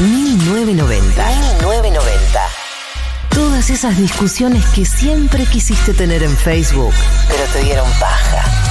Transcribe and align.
1990. 0.00 1.26
1990. 1.60 2.40
Todas 3.30 3.70
esas 3.70 3.96
discusiones 3.98 4.64
que 4.66 4.84
siempre 4.84 5.44
quisiste 5.46 5.94
tener 5.94 6.22
en 6.22 6.36
Facebook, 6.36 6.94
pero 7.28 7.44
te 7.52 7.62
dieron 7.64 7.88
paja. 8.00 8.68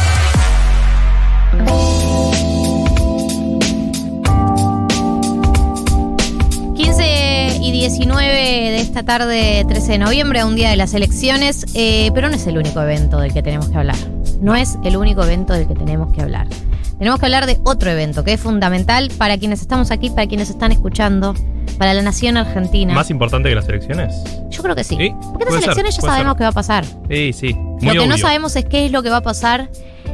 y 7.68 7.72
19 7.72 8.26
de 8.26 8.80
esta 8.80 9.04
tarde, 9.04 9.66
13 9.68 9.94
de 9.94 9.98
noviembre, 9.98 10.40
a 10.40 10.46
un 10.46 10.56
día 10.56 10.70
de 10.70 10.78
las 10.78 10.94
elecciones, 10.94 11.66
eh, 11.74 12.12
pero 12.14 12.30
no 12.30 12.36
es 12.36 12.48
el 12.48 12.58
único 12.58 12.82
evento 12.82 13.20
del 13.20 13.34
que 13.34 13.44
tenemos 13.44 13.68
que 13.68 13.78
hablar. 13.78 13.98
No 14.40 14.56
es 14.56 14.78
el 14.86 14.96
único 14.96 15.22
evento 15.24 15.52
del 15.52 15.68
que 15.68 15.76
tenemos 15.76 16.14
que 16.16 16.22
hablar. 16.22 16.48
Tenemos 17.00 17.20
que 17.20 17.26
hablar 17.28 17.46
de 17.46 17.60
otro 17.64 17.92
evento 17.92 18.24
que 18.24 18.34
es 18.34 18.40
fundamental 18.42 19.12
para 19.18 19.38
quienes 19.38 19.62
estamos 19.62 19.92
aquí, 19.92 20.10
para 20.10 20.28
quienes 20.28 20.50
están 20.50 20.72
escuchando, 20.72 21.36
para 21.78 21.94
la 21.94 22.02
nación 22.02 22.38
argentina. 22.38 22.94
¿Más 22.94 23.12
importante 23.12 23.50
que 23.50 23.56
las 23.56 23.70
elecciones? 23.70 24.16
Yo 24.50 24.64
creo 24.64 24.76
que 24.76 24.84
sí. 24.84 24.98
Sí, 24.98 25.14
Porque 25.34 25.52
ser, 25.52 25.64
elecciones 25.64 25.96
ya 25.96 26.02
sabemos 26.02 26.32
ser. 26.34 26.38
qué 26.38 26.44
va 26.44 26.50
a 26.50 26.54
pasar. 26.54 26.86
Sí, 27.10 27.34
sí. 27.34 27.54
Muy 27.54 27.94
Lo 27.94 28.02
que 28.02 28.08
no 28.08 28.18
sabemos 28.18 28.56
es 28.56 28.66
qué 28.66 28.86
es 28.88 28.92
lo 28.92 29.04
que 29.04 29.10
va 29.12 29.18
a 29.18 29.22
pasar 29.22 29.70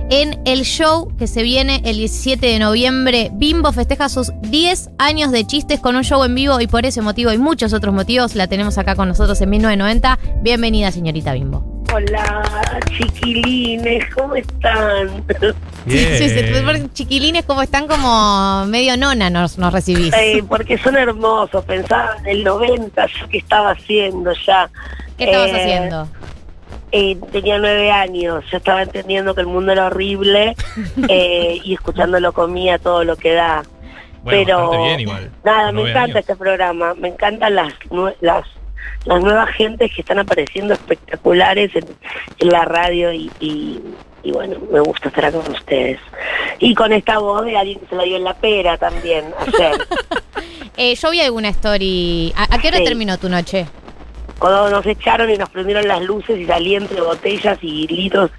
en 0.09 0.41
el 0.43 0.63
show 0.63 1.15
que 1.17 1.27
se 1.27 1.41
viene 1.41 1.81
el 1.85 1.95
17 1.95 2.45
de 2.45 2.59
noviembre. 2.59 3.31
Bimbo 3.33 3.71
festeja 3.71 4.09
sus 4.09 4.33
10 4.41 4.89
años 4.97 5.31
de 5.31 5.47
chistes 5.47 5.79
con 5.79 5.95
un 5.95 6.03
show 6.03 6.21
en 6.25 6.35
vivo 6.35 6.59
y 6.59 6.67
por 6.67 6.85
ese 6.85 7.01
motivo 7.01 7.31
y 7.31 7.37
muchos 7.37 7.71
otros 7.71 7.93
motivos 7.93 8.35
la 8.35 8.47
tenemos 8.47 8.77
acá 8.77 8.95
con 8.95 9.07
nosotros 9.07 9.39
en 9.39 9.49
1990. 9.51 10.19
Bienvenida, 10.41 10.91
señorita 10.91 11.31
Bimbo. 11.31 11.72
Hola, 11.93 12.79
chiquilines, 12.97 14.03
¿cómo 14.15 14.35
están? 14.35 15.23
Bien. 15.27 15.53
Sí, 16.17 16.29
sí, 16.29 16.29
sí, 16.29 16.89
chiquilines 16.93 17.43
como 17.45 17.61
están 17.61 17.87
como 17.87 18.65
medio 18.67 18.95
nona 18.95 19.29
nos, 19.29 19.57
nos 19.57 19.73
recibís. 19.73 20.13
Eh, 20.13 20.41
porque 20.47 20.77
son 20.77 20.95
hermosos, 20.95 21.63
pensaba 21.65 22.15
en 22.19 22.27
el 22.27 22.43
90, 22.45 23.05
yo 23.05 23.27
qué 23.29 23.37
estaba 23.39 23.71
haciendo 23.71 24.31
ya. 24.47 24.69
¿Qué 25.17 25.25
estabas 25.25 25.51
Eh, 25.51 25.55
haciendo? 25.57 26.07
eh, 26.93 27.17
tenía 27.31 27.57
nueve 27.59 27.91
años, 27.91 28.45
yo 28.49 28.57
estaba 28.57 28.81
entendiendo 28.83 29.35
que 29.35 29.41
el 29.41 29.47
mundo 29.47 29.71
era 29.73 29.87
horrible 29.87 30.55
eh, 31.09 31.59
y 31.63 31.73
escuchándolo 31.73 32.31
comía 32.33 32.79
todo 32.79 33.03
lo 33.03 33.17
que 33.17 33.33
da. 33.33 33.63
Bueno, 34.23 34.43
pero 34.45 34.57
bastante 34.69 34.87
bien 34.87 34.99
igual. 35.01 35.31
nada, 35.43 35.71
me 35.73 35.81
encanta 35.81 35.99
años. 36.03 36.15
este 36.17 36.35
programa, 36.37 36.93
me 36.93 37.09
encantan 37.09 37.55
las 37.55 37.73
las 38.21 38.45
las 39.05 39.21
nuevas 39.21 39.49
gentes 39.51 39.91
que 39.93 40.01
están 40.01 40.19
apareciendo 40.19 40.73
espectaculares 40.73 41.75
en, 41.75 41.85
en 42.39 42.47
la 42.49 42.65
radio 42.65 43.11
y, 43.11 43.29
y, 43.39 43.79
y 44.23 44.31
bueno, 44.31 44.57
me 44.71 44.79
gusta 44.79 45.09
estar 45.09 45.25
acá 45.25 45.39
con 45.41 45.51
ustedes. 45.53 45.99
Y 46.59 46.73
con 46.75 46.93
esta 46.93 47.19
voz 47.19 47.45
de 47.45 47.57
alguien 47.57 47.79
que 47.79 47.87
se 47.87 47.95
la 47.95 48.03
dio 48.03 48.15
en 48.17 48.23
la 48.23 48.33
pera 48.35 48.77
también 48.77 49.25
ayer. 49.39 49.77
Eh, 50.75 50.95
yo 50.95 51.11
vi 51.11 51.21
alguna 51.21 51.49
story. 51.49 52.33
¿A, 52.35 52.55
a 52.55 52.57
qué 52.59 52.69
hora 52.69 52.77
Sí. 52.77 52.83
terminó 52.85 53.19
tu 53.19 53.29
noche? 53.29 53.67
Cuando 54.39 54.71
nos 54.71 54.83
echaron 54.87 55.29
y 55.29 55.37
nos 55.37 55.47
prendieron 55.49 55.87
las 55.87 56.01
luces 56.01 56.39
y 56.39 56.47
salí 56.47 56.73
entre 56.75 56.99
botellas 56.99 57.59
y 57.61 57.85
litros 57.87 58.31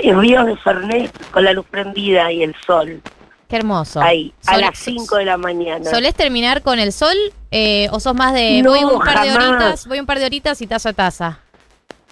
y 0.00 0.12
ríos 0.12 0.46
de 0.46 0.56
Fernet 0.56 1.10
con 1.32 1.42
la 1.44 1.52
luz 1.52 1.66
prendida 1.68 2.30
y 2.30 2.44
el 2.44 2.54
sol. 2.64 3.02
Qué 3.48 3.56
hermoso. 3.56 4.00
Ahí, 4.00 4.32
a 4.46 4.52
Sol- 4.52 4.60
las 4.60 4.78
5 4.78 5.16
de 5.16 5.24
la 5.24 5.36
mañana. 5.36 5.84
¿Solés 5.90 6.14
terminar 6.14 6.62
con 6.62 6.78
el 6.78 6.92
sol 6.92 7.16
eh, 7.50 7.88
o 7.90 8.00
sos 8.00 8.14
más 8.14 8.34
de 8.34 8.62
No, 8.62 8.70
voy 8.70 8.84
un 8.84 8.98
par 9.00 9.22
de 9.26 9.32
horitas, 9.36 9.86
voy 9.86 10.00
un 10.00 10.06
par 10.06 10.18
de 10.18 10.26
horitas 10.26 10.60
y 10.62 10.66
taza 10.66 10.90
a 10.90 10.92
taza? 10.92 11.40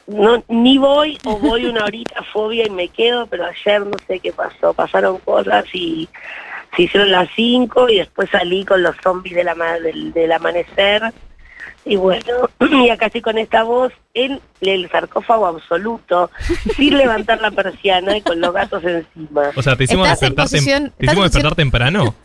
No, 0.06 0.42
ni 0.48 0.78
voy 0.78 1.18
o 1.24 1.36
voy 1.38 1.66
una 1.66 1.84
horita 1.84 2.22
fobia 2.32 2.66
y 2.66 2.70
me 2.70 2.88
quedo, 2.88 3.26
pero 3.26 3.44
ayer 3.46 3.80
no 3.84 3.96
sé 4.06 4.20
qué 4.20 4.32
pasó. 4.32 4.72
Pasaron 4.72 5.18
cosas 5.18 5.64
y 5.72 6.08
se 6.76 6.82
hicieron 6.82 7.10
las 7.10 7.28
5 7.34 7.88
y 7.88 7.98
después 7.98 8.30
salí 8.30 8.64
con 8.64 8.82
los 8.82 8.94
zombies 9.02 9.34
de 9.34 9.44
la 9.44 9.54
ma- 9.54 9.78
del, 9.80 10.12
del 10.12 10.30
amanecer. 10.32 11.02
Y 11.84 11.96
bueno, 11.96 12.48
y 12.60 12.88
acá 12.90 13.06
estoy 13.06 13.20
con 13.20 13.38
esta 13.38 13.62
voz 13.62 13.92
en 14.14 14.40
el 14.60 14.88
sarcófago 14.90 15.46
absoluto, 15.46 16.30
sin 16.76 16.96
levantar 16.98 17.40
la 17.40 17.50
persiana 17.50 18.16
y 18.16 18.22
con 18.22 18.40
los 18.40 18.52
gatos 18.52 18.82
encima. 18.84 19.50
O 19.56 19.62
sea, 19.62 19.74
te 19.76 19.84
hicimos 19.84 20.06
en 20.06 20.12
despertar, 20.12 20.44
posición- 20.46 20.92
¿te 20.98 21.06
hicimos 21.06 21.24
en 21.26 21.30
despertar 21.32 21.54
temprano. 21.56 22.14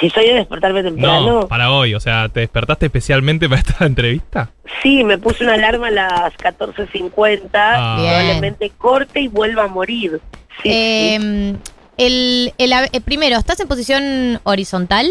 Si 0.00 0.10
soy 0.10 0.26
de 0.26 0.34
despertarme 0.34 0.82
temprano, 0.82 1.40
No, 1.42 1.48
para 1.48 1.70
hoy. 1.70 1.94
O 1.94 2.00
sea, 2.00 2.28
¿te 2.28 2.40
despertaste 2.40 2.86
especialmente 2.86 3.48
para 3.48 3.60
esta 3.60 3.84
entrevista? 3.86 4.50
sí, 4.82 5.02
me 5.02 5.18
puse 5.18 5.42
una 5.44 5.54
alarma 5.54 5.88
a 5.88 5.90
las 5.90 6.34
14.50, 6.34 7.48
Ah. 7.54 7.96
probablemente 7.98 8.70
corte 8.78 9.20
y 9.20 9.28
vuelva 9.28 9.64
a 9.64 9.68
morir. 9.68 10.20
Sí, 10.62 10.64
sí. 10.64 10.70
Eh, 10.72 11.54
el, 11.96 12.52
el 12.58 12.72
eh, 12.92 13.00
primero, 13.04 13.36
¿estás 13.38 13.58
en 13.60 13.68
posición 13.68 14.40
horizontal? 14.44 15.08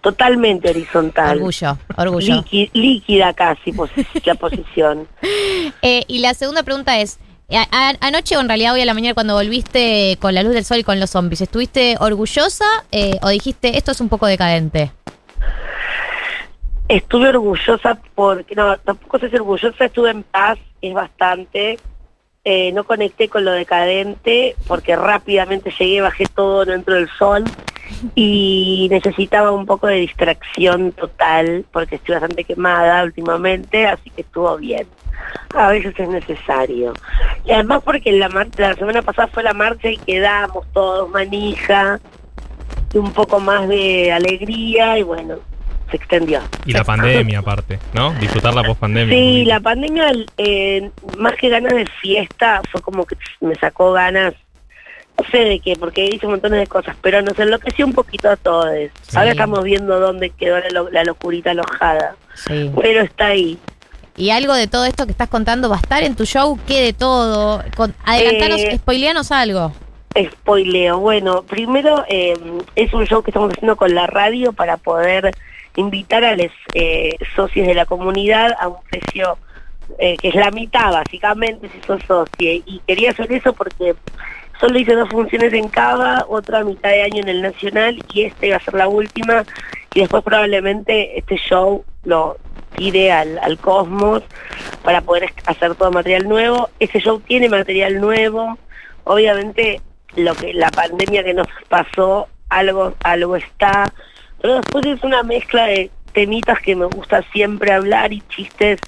totalmente 0.00 0.70
horizontal. 0.70 1.36
Orgullo, 1.36 1.76
orgullo. 1.96 2.34
Líqui- 2.42 2.70
líquida 2.72 3.32
casi 3.34 3.72
posi- 3.72 4.06
la 4.24 4.34
posición. 4.34 5.06
Eh, 5.82 6.02
y 6.08 6.18
la 6.20 6.32
segunda 6.34 6.62
pregunta 6.62 6.98
es, 6.98 7.18
a- 7.50 7.66
a- 7.70 7.94
anoche 8.00 8.36
o 8.36 8.40
en 8.40 8.48
realidad 8.48 8.74
hoy 8.74 8.80
a 8.80 8.84
la 8.84 8.94
mañana 8.94 9.14
cuando 9.14 9.34
volviste 9.34 10.16
con 10.20 10.34
la 10.34 10.42
luz 10.42 10.52
del 10.54 10.64
sol 10.64 10.78
y 10.78 10.84
con 10.84 10.98
los 10.98 11.10
zombies, 11.10 11.40
¿estuviste 11.40 11.96
orgullosa 12.00 12.64
eh, 12.90 13.18
o 13.22 13.28
dijiste 13.28 13.76
esto 13.76 13.92
es 13.92 14.00
un 14.00 14.08
poco 14.08 14.26
decadente? 14.26 14.90
Estuve 16.88 17.28
orgullosa 17.30 17.98
porque, 18.14 18.54
no, 18.54 18.76
tampoco 18.78 19.18
sé 19.18 19.28
si 19.30 19.36
orgullosa, 19.36 19.84
estuve 19.84 20.10
en 20.10 20.22
paz, 20.22 20.58
es 20.80 20.94
bastante. 20.94 21.78
Eh, 22.48 22.70
no 22.70 22.84
conecté 22.84 23.28
con 23.28 23.44
lo 23.44 23.50
decadente 23.50 24.54
porque 24.68 24.94
rápidamente 24.94 25.72
llegué, 25.76 26.00
bajé 26.00 26.26
todo 26.32 26.64
dentro 26.64 26.94
del 26.94 27.08
sol 27.08 27.42
y 28.14 28.86
necesitaba 28.88 29.50
un 29.50 29.66
poco 29.66 29.88
de 29.88 29.96
distracción 29.96 30.92
total 30.92 31.64
porque 31.72 31.96
estoy 31.96 32.14
bastante 32.14 32.44
quemada 32.44 33.02
últimamente, 33.02 33.88
así 33.88 34.10
que 34.10 34.20
estuvo 34.20 34.56
bien. 34.58 34.86
A 35.56 35.70
veces 35.70 35.98
es 35.98 36.08
necesario. 36.08 36.94
Y 37.44 37.50
además 37.50 37.82
porque 37.84 38.12
la, 38.12 38.28
la 38.28 38.74
semana 38.74 39.02
pasada 39.02 39.26
fue 39.26 39.42
la 39.42 39.52
marcha 39.52 39.90
y 39.90 39.96
quedamos 39.96 40.68
todos 40.72 41.10
manija, 41.10 41.98
y 42.94 42.98
un 42.98 43.12
poco 43.12 43.40
más 43.40 43.66
de 43.66 44.12
alegría 44.12 45.00
y 45.00 45.02
bueno, 45.02 45.40
se 45.90 45.96
extendió. 45.96 46.40
Y 46.64 46.72
la 46.72 46.84
pandemia, 46.84 47.38
aparte, 47.40 47.78
¿no? 47.92 48.12
Disfrutar 48.14 48.54
la 48.54 48.62
post-pandemia. 48.64 49.14
Sí, 49.16 49.44
la 49.44 49.60
pandemia, 49.60 50.12
eh, 50.38 50.90
más 51.18 51.34
que 51.36 51.48
ganas 51.48 51.74
de 51.74 51.86
fiesta, 51.86 52.60
fue 52.70 52.80
como 52.82 53.04
que 53.06 53.16
me 53.40 53.54
sacó 53.54 53.92
ganas, 53.92 54.34
no 55.18 55.24
sé 55.30 55.38
de 55.38 55.60
qué, 55.60 55.74
porque 55.78 56.04
hice 56.06 56.26
un 56.26 56.32
montón 56.32 56.52
de 56.52 56.66
cosas, 56.66 56.96
pero 57.02 57.22
nos 57.22 57.38
enloqueció 57.38 57.86
un 57.86 57.92
poquito 57.92 58.28
a 58.28 58.36
todos. 58.36 58.68
Sí. 59.02 59.16
Ahora 59.16 59.30
estamos 59.30 59.62
viendo 59.64 59.98
dónde 60.00 60.30
quedó 60.30 60.58
la, 60.58 60.68
lo- 60.70 60.90
la 60.90 61.04
locurita 61.04 61.52
alojada, 61.52 62.16
Sí. 62.34 62.70
pero 62.80 63.00
está 63.02 63.26
ahí. 63.28 63.58
Y 64.18 64.30
algo 64.30 64.54
de 64.54 64.66
todo 64.66 64.86
esto 64.86 65.04
que 65.04 65.12
estás 65.12 65.28
contando 65.28 65.68
va 65.68 65.76
a 65.76 65.80
estar 65.80 66.02
en 66.02 66.16
tu 66.16 66.24
show, 66.24 66.58
¿qué 66.66 66.80
de 66.80 66.92
todo? 66.94 67.62
Con, 67.76 67.94
adelantanos, 68.04 68.60
Eh, 68.60 68.76
spoileanos 68.78 69.30
algo. 69.30 69.72
Spoileo. 70.18 70.98
Bueno, 70.98 71.42
primero 71.42 72.02
eh, 72.08 72.32
es 72.74 72.92
un 72.94 73.04
show 73.06 73.22
que 73.22 73.30
estamos 73.30 73.52
haciendo 73.52 73.76
con 73.76 73.94
la 73.94 74.06
radio 74.06 74.52
para 74.54 74.78
poder 74.78 75.34
invitar 75.76 76.24
a 76.24 76.36
los 76.36 76.50
eh, 76.74 77.16
socios 77.34 77.66
de 77.66 77.74
la 77.74 77.86
comunidad 77.86 78.54
a 78.58 78.68
un 78.68 78.82
precio 78.90 79.38
eh, 79.98 80.16
que 80.16 80.28
es 80.28 80.34
la 80.34 80.50
mitad 80.50 80.92
básicamente 80.92 81.68
si 81.68 81.80
sos 81.86 82.02
socio. 82.06 82.52
Y 82.52 82.80
quería 82.86 83.10
hacer 83.10 83.30
eso 83.32 83.52
porque 83.52 83.94
solo 84.60 84.78
hice 84.78 84.94
dos 84.94 85.08
funciones 85.08 85.52
en 85.52 85.68
Cava, 85.68 86.24
otra 86.28 86.64
mitad 86.64 86.90
de 86.90 87.02
año 87.02 87.22
en 87.22 87.28
el 87.28 87.42
Nacional 87.42 88.02
y 88.12 88.22
esta 88.22 88.46
iba 88.46 88.56
a 88.56 88.60
ser 88.60 88.74
la 88.74 88.88
última. 88.88 89.44
Y 89.94 90.00
después 90.00 90.22
probablemente 90.22 91.18
este 91.18 91.36
show 91.36 91.84
lo 92.04 92.36
tire 92.76 93.12
al, 93.12 93.38
al 93.38 93.58
cosmos 93.58 94.22
para 94.82 95.00
poder 95.00 95.32
hacer 95.46 95.74
todo 95.76 95.90
material 95.90 96.28
nuevo. 96.28 96.68
Ese 96.80 97.00
show 97.00 97.20
tiene 97.20 97.48
material 97.48 98.00
nuevo. 98.00 98.58
Obviamente 99.04 99.80
lo 100.16 100.34
que 100.34 100.52
la 100.52 100.70
pandemia 100.70 101.22
que 101.22 101.34
nos 101.34 101.46
pasó, 101.68 102.28
algo, 102.48 102.94
algo 103.02 103.36
está, 103.36 103.92
pero 104.46 104.60
después 104.60 104.86
es 104.86 105.02
una 105.02 105.24
mezcla 105.24 105.66
de 105.66 105.90
temitas 106.12 106.60
que 106.60 106.76
me 106.76 106.84
gusta 106.84 107.24
siempre 107.32 107.72
hablar 107.72 108.12
y 108.12 108.20
chistes 108.28 108.78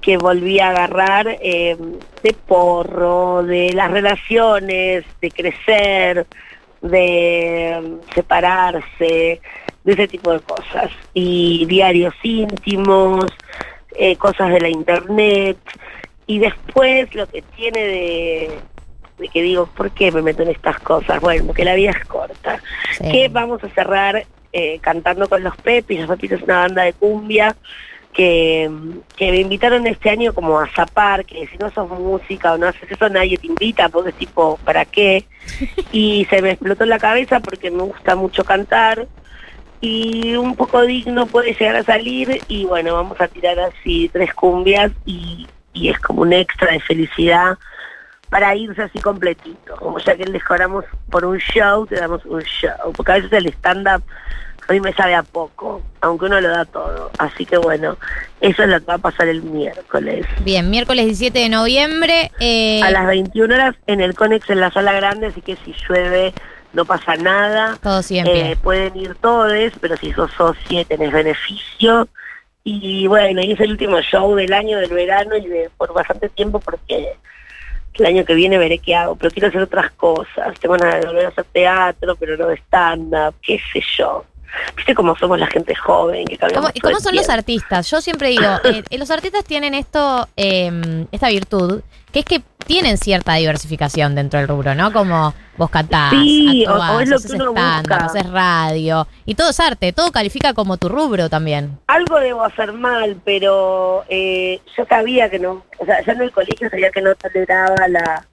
que 0.00 0.16
volví 0.16 0.60
a 0.60 0.70
agarrar 0.70 1.28
eh, 1.42 1.76
de 2.22 2.32
porro, 2.32 3.42
de 3.42 3.74
las 3.74 3.90
relaciones, 3.90 5.04
de 5.20 5.30
crecer, 5.30 6.26
de 6.80 7.78
mm, 7.82 8.14
separarse, 8.14 9.42
de 9.84 9.92
ese 9.92 10.08
tipo 10.08 10.32
de 10.32 10.40
cosas. 10.40 10.90
Y 11.12 11.66
diarios 11.66 12.14
íntimos, 12.22 13.26
eh, 13.94 14.16
cosas 14.16 14.48
de 14.48 14.60
la 14.62 14.70
internet. 14.70 15.58
Y 16.26 16.38
después 16.38 17.14
lo 17.14 17.26
que 17.26 17.42
tiene 17.42 17.80
de, 17.80 18.58
de 19.18 19.28
que 19.28 19.42
digo, 19.42 19.66
¿por 19.66 19.90
qué 19.90 20.10
me 20.10 20.22
meto 20.22 20.44
en 20.44 20.48
estas 20.48 20.78
cosas? 20.78 21.20
Bueno, 21.20 21.44
porque 21.44 21.66
la 21.66 21.74
vida 21.74 21.90
es 21.90 22.06
corta. 22.06 22.62
Sí. 22.96 23.12
Que 23.12 23.28
vamos 23.28 23.62
a 23.62 23.68
cerrar 23.68 24.24
eh, 24.52 24.78
cantando 24.80 25.28
con 25.28 25.42
los 25.42 25.56
Pepis. 25.56 26.00
Los 26.00 26.10
Pepis 26.10 26.32
es 26.32 26.42
una 26.42 26.60
banda 26.60 26.82
de 26.82 26.92
cumbia 26.92 27.56
que, 28.12 28.70
que 29.16 29.30
me 29.30 29.38
invitaron 29.38 29.86
este 29.86 30.10
año 30.10 30.32
como 30.32 30.58
a 30.58 30.68
zapar, 30.74 31.24
que 31.24 31.46
si 31.46 31.56
no 31.58 31.70
sos 31.70 31.88
música 31.88 32.52
o 32.52 32.58
no 32.58 32.66
haces 32.66 32.90
eso 32.90 33.08
nadie 33.08 33.38
te 33.38 33.46
invita, 33.46 33.88
porque 33.88 34.10
es 34.10 34.16
tipo, 34.16 34.58
¿para 34.64 34.84
qué? 34.84 35.24
Y 35.92 36.26
se 36.30 36.42
me 36.42 36.50
explotó 36.50 36.84
la 36.84 36.98
cabeza 36.98 37.40
porque 37.40 37.70
me 37.70 37.82
gusta 37.82 38.16
mucho 38.16 38.44
cantar 38.44 39.06
y 39.80 40.34
un 40.34 40.56
poco 40.56 40.82
digno 40.82 41.26
puede 41.26 41.54
llegar 41.54 41.76
a 41.76 41.84
salir 41.84 42.40
y 42.48 42.64
bueno, 42.64 42.94
vamos 42.94 43.20
a 43.20 43.28
tirar 43.28 43.58
así 43.60 44.10
tres 44.12 44.34
cumbias 44.34 44.90
y, 45.06 45.46
y 45.72 45.88
es 45.88 45.98
como 46.00 46.22
un 46.22 46.32
extra 46.32 46.72
de 46.72 46.80
felicidad 46.80 47.56
para 48.30 48.54
irse 48.54 48.82
así 48.82 48.98
completito. 49.00 49.76
Como 49.76 49.98
ya 49.98 50.16
que 50.16 50.24
les 50.24 50.42
cobramos 50.44 50.84
por 51.10 51.24
un 51.24 51.38
show, 51.38 51.86
te 51.86 51.96
damos 51.96 52.24
un 52.26 52.42
show. 52.42 52.92
Porque 52.96 53.12
a 53.12 53.14
veces 53.16 53.32
el 53.32 53.46
stand-up 53.46 54.02
a 54.68 54.72
mí 54.74 54.80
me 54.80 54.92
sabe 54.92 55.14
a 55.14 55.22
poco, 55.22 55.80
aunque 56.02 56.26
uno 56.26 56.40
lo 56.42 56.48
da 56.50 56.64
todo. 56.66 57.10
Así 57.18 57.46
que 57.46 57.56
bueno, 57.56 57.96
eso 58.42 58.62
es 58.64 58.68
lo 58.68 58.78
que 58.80 58.84
va 58.86 58.94
a 58.94 58.98
pasar 58.98 59.26
el 59.28 59.42
miércoles. 59.42 60.26
Bien, 60.44 60.68
miércoles 60.68 61.06
17 61.06 61.38
de 61.38 61.48
noviembre. 61.48 62.30
eh, 62.38 62.82
A 62.82 62.90
las 62.90 63.06
21 63.06 63.54
horas 63.54 63.74
en 63.86 64.02
el 64.02 64.14
Conex 64.14 64.50
en 64.50 64.60
la 64.60 64.70
sala 64.70 64.92
grande, 64.92 65.28
así 65.28 65.40
que 65.40 65.56
si 65.56 65.74
llueve 65.88 66.34
no 66.74 66.84
pasa 66.84 67.16
nada. 67.16 67.78
todo 67.82 68.02
pie. 68.06 68.22
Eh, 68.26 68.56
pueden 68.62 68.94
ir 68.94 69.14
todos, 69.14 69.72
pero 69.80 69.96
si 69.96 70.12
sos 70.12 70.30
socio 70.32 70.84
tenés 70.84 71.12
beneficio. 71.12 72.06
Y 72.62 73.06
bueno, 73.06 73.40
y 73.40 73.52
es 73.52 73.60
el 73.60 73.70
último 73.70 73.98
show 74.02 74.34
del 74.34 74.52
año, 74.52 74.78
del 74.78 74.90
verano 74.92 75.34
y 75.38 75.46
de 75.46 75.70
por 75.78 75.94
bastante 75.94 76.28
tiempo 76.28 76.60
porque 76.60 77.14
el 77.98 78.06
año 78.06 78.24
que 78.24 78.34
viene 78.34 78.58
veré 78.58 78.78
qué 78.78 78.94
hago, 78.94 79.16
pero 79.16 79.30
quiero 79.30 79.48
hacer 79.48 79.62
otras 79.62 79.90
cosas. 79.92 80.58
Tengo 80.60 80.76
ganas 80.76 81.00
de 81.00 81.06
volver 81.06 81.26
a 81.26 81.28
hacer 81.28 81.44
teatro, 81.52 82.16
pero 82.16 82.36
no 82.36 82.46
de 82.46 82.56
stand-up, 82.56 83.34
qué 83.42 83.60
sé 83.72 83.82
yo. 83.96 84.24
Viste 84.76 84.94
cómo 84.94 85.16
somos 85.16 85.38
la 85.38 85.46
gente 85.46 85.74
joven, 85.74 86.26
que 86.26 86.38
¿Cómo, 86.38 86.68
y 86.72 86.80
cómo 86.80 87.00
son 87.00 87.14
los 87.14 87.28
artistas? 87.28 87.90
Yo 87.90 88.00
siempre 88.00 88.28
digo, 88.28 88.48
eh, 88.64 88.82
eh, 88.88 88.98
los 88.98 89.10
artistas 89.10 89.44
tienen 89.44 89.74
esto, 89.74 90.26
eh, 90.36 91.06
esta 91.12 91.28
virtud, 91.28 91.82
que 92.12 92.20
es 92.20 92.24
que 92.24 92.42
tienen 92.68 92.98
cierta 92.98 93.34
diversificación 93.34 94.14
dentro 94.14 94.38
del 94.38 94.46
rubro, 94.48 94.76
¿no? 94.76 94.92
Como 94.92 95.34
vos 95.56 95.70
cantás, 95.70 96.10
Sí, 96.10 96.64
o- 96.66 96.70
actuás, 96.70 96.90
o 96.92 97.00
es 97.00 97.08
lo 97.08 97.16
haces 97.16 97.30
que 97.32 97.36
uno 97.38 97.50
stand-up, 97.50 97.88
busca. 97.88 98.04
haces 98.04 98.30
radio, 98.30 99.08
y 99.26 99.34
todo 99.34 99.50
es 99.50 99.58
arte, 99.58 99.92
todo 99.92 100.12
califica 100.12 100.54
como 100.54 100.76
tu 100.76 100.88
rubro 100.88 101.28
también. 101.28 101.76
Algo 101.88 102.20
debo 102.20 102.44
hacer 102.44 102.72
mal, 102.72 103.16
pero 103.24 104.04
eh, 104.08 104.60
yo 104.76 104.84
sabía 104.88 105.28
que 105.28 105.40
no, 105.40 105.64
o 105.78 105.84
sea, 105.84 106.04
ya 106.04 106.12
en 106.12 106.20
el 106.20 106.30
colegio 106.30 106.70
sabía 106.70 106.90
que 106.90 107.02
no 107.02 107.12
toleraba 107.16 107.88
la, 107.88 108.24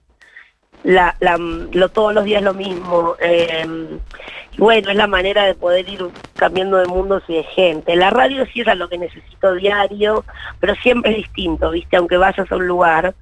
la, 0.84 1.16
la 1.18 1.36
lo, 1.38 1.88
todos 1.88 2.14
los 2.14 2.24
días 2.24 2.42
lo 2.42 2.54
mismo. 2.54 3.16
eh, 3.20 3.66
y 4.52 4.58
bueno, 4.58 4.90
es 4.90 4.96
la 4.96 5.06
manera 5.06 5.44
de 5.44 5.54
poder 5.54 5.86
ir 5.88 6.00
cambiando 6.34 6.78
de 6.78 6.86
mundos 6.86 7.22
y 7.28 7.34
de 7.34 7.42
gente. 7.42 7.94
La 7.96 8.08
radio 8.10 8.46
sí 8.52 8.60
es 8.62 8.68
a 8.68 8.74
lo 8.74 8.88
que 8.88 8.96
necesito 8.96 9.52
diario, 9.54 10.24
pero 10.60 10.74
siempre 10.76 11.10
es 11.10 11.16
distinto, 11.18 11.70
¿viste? 11.72 11.96
Aunque 11.96 12.16
vayas 12.16 12.50
a 12.50 12.56
un 12.56 12.66
lugar, 12.66 13.14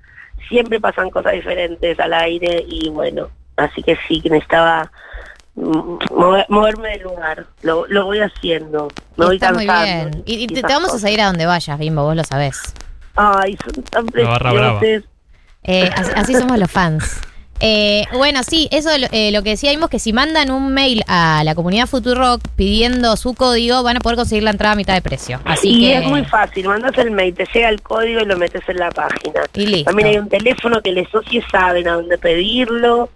siempre 0.48 0.80
pasan 0.80 1.10
cosas 1.10 1.32
diferentes 1.32 1.98
al 2.00 2.12
aire 2.14 2.64
y 2.68 2.88
bueno, 2.90 3.28
así 3.56 3.82
que 3.82 3.96
sí, 4.08 4.20
que 4.20 4.30
necesitaba 4.30 4.90
mm, 5.54 5.96
mover- 6.10 6.46
moverme 6.48 6.88
del 6.90 7.02
lugar. 7.02 7.46
Lo, 7.62 7.86
lo 7.86 8.04
voy 8.06 8.20
haciendo. 8.20 8.88
Me 9.16 9.26
voy 9.26 9.36
Está 9.36 9.52
muy 9.52 9.66
cansando 9.66 10.10
bien. 10.10 10.22
Y, 10.26 10.44
y 10.44 10.46
te, 10.46 10.62
vamos 10.62 10.94
a 10.94 10.98
seguir 10.98 11.20
a 11.20 11.26
donde 11.26 11.46
vayas, 11.46 11.78
Bimbo, 11.78 12.02
vos 12.04 12.16
lo 12.16 12.24
sabés. 12.24 12.60
Ay, 13.16 13.56
son 13.64 13.82
tan 13.84 14.06
preciosos. 14.06 15.04
Eh, 15.62 15.90
así, 15.96 16.10
así 16.14 16.34
somos 16.34 16.58
los 16.58 16.70
fans. 16.70 17.20
Eh, 17.60 18.04
bueno, 18.12 18.42
sí, 18.42 18.68
eso 18.70 18.90
eh, 18.92 19.30
lo 19.32 19.42
que 19.42 19.50
decíamos 19.50 19.88
que 19.88 19.98
si 19.98 20.12
mandan 20.12 20.50
un 20.50 20.72
mail 20.74 21.02
a 21.06 21.42
la 21.44 21.54
comunidad 21.54 21.86
Futurock 21.86 22.40
pidiendo 22.56 23.16
su 23.16 23.34
código, 23.34 23.82
van 23.82 23.96
a 23.96 24.00
poder 24.00 24.16
conseguir 24.16 24.42
la 24.42 24.50
entrada 24.50 24.72
a 24.72 24.76
mitad 24.76 24.94
de 24.94 25.02
precio. 25.02 25.40
Así 25.44 25.68
y 25.68 25.80
que 25.80 25.98
es 25.98 26.06
muy 26.06 26.24
fácil, 26.24 26.66
mandas 26.66 26.96
el 26.98 27.10
mail, 27.10 27.34
te 27.34 27.46
llega 27.52 27.68
el 27.68 27.80
código 27.80 28.20
y 28.20 28.24
lo 28.24 28.36
metes 28.36 28.62
en 28.68 28.76
la 28.78 28.90
página. 28.90 29.42
y 29.54 29.66
listo. 29.66 29.84
También 29.84 30.08
hay 30.08 30.18
un 30.18 30.28
teléfono 30.28 30.80
que 30.82 30.92
los 30.92 31.08
socios 31.10 31.44
saben 31.50 31.88
a 31.88 31.94
dónde 31.94 32.18
pedirlo. 32.18 33.10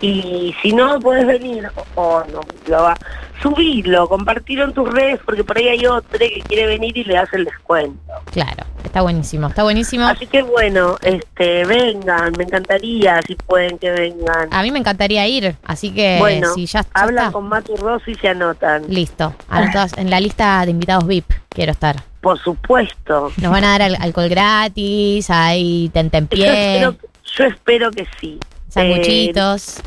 Y 0.00 0.54
si 0.60 0.72
no, 0.72 0.98
puedes 1.00 1.26
venir 1.26 1.66
o, 1.94 2.22
no, 2.30 2.40
lo 2.66 2.82
va, 2.82 2.94
subirlo, 3.40 4.06
compartirlo 4.08 4.64
en 4.64 4.74
tus 4.74 4.90
redes, 4.90 5.20
porque 5.24 5.44
por 5.44 5.56
ahí 5.56 5.68
hay 5.68 5.86
otro 5.86 6.18
que 6.18 6.42
quiere 6.46 6.66
venir 6.66 6.98
y 6.98 7.04
le 7.04 7.14
das 7.14 7.32
el 7.32 7.44
descuento. 7.44 8.12
Claro, 8.32 8.64
está 8.94 9.02
buenísimo, 9.02 9.48
está 9.48 9.64
buenísimo. 9.64 10.06
Así 10.06 10.24
que 10.28 10.42
bueno, 10.42 10.96
este, 11.02 11.64
vengan, 11.64 12.32
me 12.38 12.44
encantaría 12.44 13.20
si 13.26 13.34
pueden 13.34 13.76
que 13.78 13.90
vengan. 13.90 14.48
A 14.52 14.62
mí 14.62 14.70
me 14.70 14.78
encantaría 14.78 15.26
ir, 15.26 15.56
así 15.64 15.90
que 15.90 16.18
bueno, 16.20 16.54
si 16.54 16.66
ya, 16.66 16.82
ya 16.82 16.88
hablan 16.94 17.24
está, 17.24 17.32
con 17.32 17.48
Matu 17.48 17.76
Rossi 17.76 18.12
y 18.12 18.14
se 18.14 18.28
anotan. 18.28 18.84
listo. 18.88 19.34
Anotados 19.48 19.94
en 19.98 20.10
la 20.10 20.20
lista 20.20 20.64
de 20.64 20.70
invitados 20.70 21.08
VIP 21.08 21.28
quiero 21.48 21.72
estar. 21.72 22.04
Por 22.20 22.38
supuesto. 22.38 23.32
Nos 23.36 23.50
van 23.50 23.64
a 23.64 23.70
dar 23.70 23.82
al- 23.82 23.96
alcohol 24.00 24.28
gratis, 24.28 25.28
hay 25.28 25.86
Yo 25.88 25.92
tentempié, 25.92 26.46
espero, 26.46 26.96
yo 27.36 27.44
espero 27.46 27.90
que 27.90 28.06
sí. 28.20 28.38
sanguchitos. 28.68 29.78
Eh, 29.78 29.82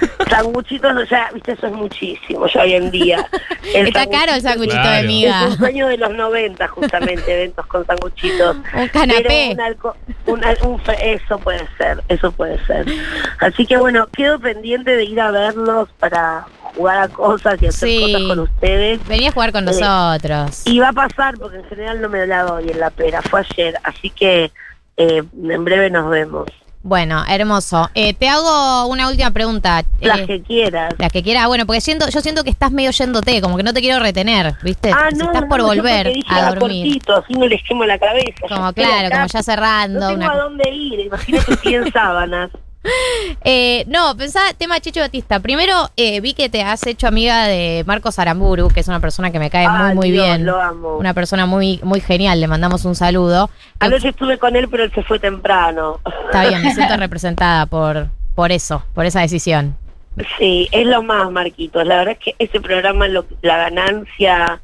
sanguchitos, 0.30 0.94
no, 0.94 1.04
ya, 1.04 1.30
viste, 1.34 1.52
eso 1.52 1.66
es 1.66 1.72
muchísimo 1.72 2.46
ya 2.46 2.62
hoy 2.62 2.74
en 2.74 2.90
día. 2.90 3.28
El 3.74 3.88
Está 3.88 4.06
caro 4.06 4.32
el 4.34 4.42
sanguchito 4.42 4.88
de 4.88 5.02
miga. 5.04 5.44
Es 5.44 5.50
un 5.52 5.58
sueño 5.58 5.88
de 5.88 5.96
los 5.98 6.10
90, 6.14 6.68
justamente, 6.68 7.32
eventos 7.32 7.66
con 7.66 7.86
sanguchitos. 7.86 8.56
Un 8.74 8.88
canapé. 8.88 9.56
Pero 9.56 9.96
un 10.26 10.40
un 10.44 10.70
un 10.72 10.80
eso 11.02 11.38
puede 11.38 11.66
ser, 11.78 12.02
eso 12.08 12.32
puede 12.32 12.64
ser. 12.66 12.86
Así 13.40 13.66
que 13.66 13.76
bueno, 13.76 14.06
quedo 14.12 14.38
pendiente 14.38 14.94
de 14.96 15.04
ir 15.04 15.20
a 15.20 15.30
verlos 15.30 15.88
para 15.98 16.46
jugar 16.74 16.98
a 17.00 17.08
cosas 17.08 17.60
y 17.62 17.66
hacer 17.66 17.88
Sí. 17.88 18.00
cosas 18.12 18.22
con 18.28 18.38
ustedes. 18.40 19.06
Vení 19.08 19.26
a 19.26 19.32
jugar 19.32 19.52
con 19.52 19.64
Eh, 19.68 19.72
nosotros. 19.72 20.62
Y 20.66 20.78
va 20.78 20.88
a 20.90 20.92
pasar, 20.92 21.36
porque 21.38 21.56
en 21.58 21.64
general 21.64 22.00
no 22.00 22.08
me 22.08 22.26
la 22.26 22.42
doy 22.44 22.70
en 22.70 22.78
la 22.80 22.90
pera, 22.90 23.22
fue 23.22 23.40
ayer. 23.40 23.74
Así 23.82 24.10
que 24.10 24.52
eh, 24.96 25.22
en 25.48 25.64
breve 25.64 25.90
nos 25.90 26.08
vemos. 26.10 26.46
Bueno, 26.82 27.22
hermoso. 27.28 27.90
Eh, 27.94 28.14
te 28.14 28.26
hago 28.26 28.86
una 28.86 29.08
última 29.08 29.30
pregunta. 29.32 29.82
Las 30.00 30.20
Eh, 30.20 30.26
que 30.26 30.42
quieras. 30.42 30.94
las 30.98 31.12
que 31.12 31.22
quiera, 31.22 31.46
bueno, 31.46 31.66
porque 31.66 31.82
siento, 31.82 32.08
yo 32.08 32.20
siento 32.22 32.42
que 32.42 32.48
estás 32.48 32.72
medio 32.72 32.90
yéndote, 32.90 33.38
como 33.42 33.58
que 33.58 33.62
no 33.62 33.74
te 33.74 33.82
quiero 33.82 34.00
retener, 34.02 34.54
¿viste? 34.62 34.90
Ah, 34.90 35.10
no, 35.14 35.26
estás 35.26 35.42
no, 35.42 35.48
por 35.48 35.58
yo 35.60 35.66
volver 35.66 36.06
porque 36.06 36.14
dije, 36.20 36.34
a 36.34 36.54
dormir. 36.54 36.84
cortito, 36.84 37.16
así 37.18 37.32
no 37.34 37.46
les 37.46 37.62
quemo 37.64 37.84
la 37.84 37.98
cabeza. 37.98 38.46
Yo 38.48 38.56
Como 38.56 38.72
claro, 38.72 39.08
acá, 39.08 39.16
como 39.16 39.26
ya 39.28 39.42
cerrando. 39.42 40.00
No 40.00 40.08
tengo 40.08 40.20
una- 40.24 40.32
a 40.32 40.36
dónde 40.36 40.70
ir, 40.70 41.00
imagínate 41.00 41.56
si 41.62 41.74
en 41.74 41.92
sábanas. 41.92 42.50
Eh, 43.44 43.84
no, 43.86 44.16
pensá, 44.16 44.40
tema 44.58 44.80
Chicho 44.80 45.00
Batista. 45.00 45.40
Primero, 45.40 45.88
eh, 45.96 46.20
vi 46.20 46.34
que 46.34 46.48
te 46.48 46.62
has 46.62 46.86
hecho 46.86 47.06
amiga 47.06 47.46
de 47.46 47.84
Marcos 47.86 48.18
Aramburu, 48.18 48.68
que 48.68 48.80
es 48.80 48.88
una 48.88 49.00
persona 49.00 49.30
que 49.30 49.38
me 49.38 49.50
cae 49.50 49.68
muy, 49.68 49.94
muy 49.94 50.10
Dios, 50.10 50.26
bien. 50.26 50.44
Lo 50.46 50.60
amo. 50.60 50.96
Una 50.96 51.14
persona 51.14 51.46
muy, 51.46 51.80
muy 51.82 52.00
genial, 52.00 52.40
le 52.40 52.46
mandamos 52.48 52.84
un 52.84 52.94
saludo. 52.94 53.48
Anoche 53.78 54.08
estuve 54.08 54.38
con 54.38 54.56
él, 54.56 54.68
pero 54.68 54.84
él 54.84 54.92
se 54.94 55.02
fue 55.02 55.18
temprano. 55.18 56.00
Está 56.26 56.48
bien, 56.48 56.62
me 56.62 56.74
siento 56.74 56.96
representada 56.98 57.66
por, 57.66 58.08
por 58.34 58.52
eso, 58.52 58.84
por 58.94 59.06
esa 59.06 59.20
decisión. 59.20 59.76
Sí, 60.38 60.68
es 60.72 60.86
lo 60.86 61.02
más, 61.02 61.30
Marquitos. 61.30 61.86
La 61.86 61.96
verdad 61.98 62.16
es 62.18 62.24
que 62.24 62.34
ese 62.38 62.60
programa, 62.60 63.08
lo- 63.08 63.26
la 63.42 63.56
ganancia 63.58 64.60